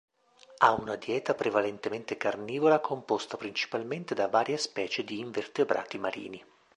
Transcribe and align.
Ha 0.57 0.71
una 0.73 0.95
dieta 0.95 1.35
prevalentemente 1.35 2.17
carnivora 2.17 2.79
composta 2.79 3.37
principalmente 3.37 4.15
da 4.15 4.27
varie 4.29 4.57
specie 4.57 5.03
di 5.03 5.19
invertebrati 5.19 5.99
marini. 5.99 6.43